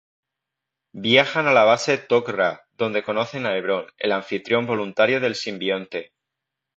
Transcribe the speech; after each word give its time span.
Viajan 1.03 1.45
a 1.49 1.53
la 1.57 1.63
base 1.63 1.99
Tok'ra 1.99 2.63
donde 2.75 3.03
conocen 3.03 3.45
a 3.45 3.55
Hebron, 3.55 3.85
el 3.99 4.13
anfitrión 4.13 4.65
voluntario 4.65 5.19
del 5.19 5.35
simbionte. 5.35 6.11